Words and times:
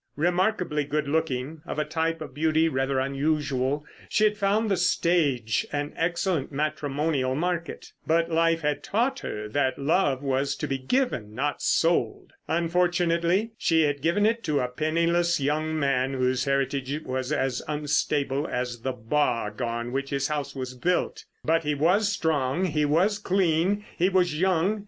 Remarkably 0.15 0.83
good 0.83 1.07
looking, 1.07 1.61
of 1.67 1.77
a 1.77 1.85
type 1.85 2.21
of 2.21 2.33
beauty 2.33 2.67
rather 2.67 2.97
unusual, 2.99 3.85
she 4.09 4.23
had 4.23 4.35
found 4.35 4.67
the 4.71 4.75
stage 4.75 5.63
an 5.71 5.93
excellent 5.95 6.51
matrimonial 6.51 7.35
market. 7.35 7.91
But 8.07 8.31
life 8.31 8.61
had 8.61 8.81
taught 8.83 9.19
her 9.19 9.47
that 9.49 9.77
love 9.77 10.23
was 10.23 10.55
to 10.55 10.67
be 10.67 10.79
given, 10.79 11.35
not 11.35 11.61
sold. 11.61 12.33
Unfortunately, 12.47 13.51
she 13.59 13.83
had 13.83 14.01
given 14.01 14.25
it 14.25 14.43
to 14.45 14.59
a 14.59 14.69
penniless 14.69 15.39
young 15.39 15.77
man 15.79 16.13
whose 16.15 16.45
heritage 16.45 17.03
was 17.03 17.31
as 17.31 17.61
unstable 17.67 18.47
as 18.47 18.79
the 18.81 18.93
bog 18.93 19.61
on 19.61 19.91
which 19.91 20.09
his 20.09 20.29
house 20.29 20.55
was 20.55 20.73
built. 20.73 21.25
But 21.45 21.63
he 21.63 21.75
was 21.75 22.11
strong, 22.11 22.65
he 22.65 22.85
was 22.85 23.19
clean, 23.19 23.85
he 23.95 24.09
was 24.09 24.33
young. 24.33 24.79